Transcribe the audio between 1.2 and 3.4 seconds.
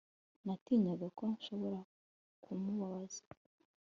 nshobora kumubabaza